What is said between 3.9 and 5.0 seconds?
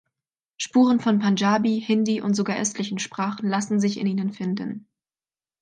in ihnen finden.